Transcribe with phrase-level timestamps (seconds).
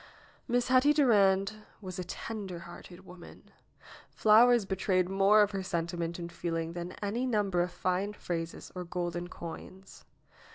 [0.47, 3.51] Miss Hetty Durand was a tender hearted woman.
[4.09, 8.83] Flowers betrayed more of her sentiment and feeling than any number of fine phrases or
[8.83, 10.03] golden coins.